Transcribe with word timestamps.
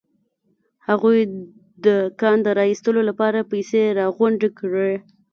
هغوی 0.87 1.19
د 1.85 1.87
کان 2.21 2.37
د 2.45 2.47
را 2.57 2.63
ايستلو 2.71 3.01
لپاره 3.09 3.47
پيسې 3.51 3.81
راغونډې 3.99 4.49
کړې. 4.59 4.93